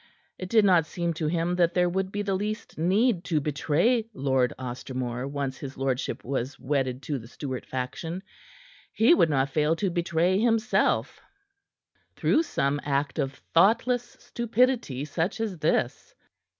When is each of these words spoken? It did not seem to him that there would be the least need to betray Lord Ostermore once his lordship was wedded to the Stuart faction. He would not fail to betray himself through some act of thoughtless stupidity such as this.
It 0.39 0.49
did 0.49 0.65
not 0.65 0.87
seem 0.87 1.13
to 1.13 1.27
him 1.27 1.55
that 1.57 1.75
there 1.75 1.87
would 1.87 2.11
be 2.11 2.23
the 2.23 2.33
least 2.33 2.75
need 2.75 3.23
to 3.25 3.39
betray 3.39 4.09
Lord 4.15 4.51
Ostermore 4.57 5.27
once 5.29 5.59
his 5.59 5.77
lordship 5.77 6.23
was 6.23 6.59
wedded 6.59 7.03
to 7.03 7.19
the 7.19 7.27
Stuart 7.27 7.67
faction. 7.67 8.23
He 8.91 9.13
would 9.13 9.29
not 9.29 9.51
fail 9.51 9.75
to 9.75 9.91
betray 9.91 10.39
himself 10.39 11.19
through 12.15 12.41
some 12.41 12.79
act 12.83 13.19
of 13.19 13.35
thoughtless 13.53 14.17
stupidity 14.19 15.05
such 15.05 15.39
as 15.39 15.59
this. 15.59 16.15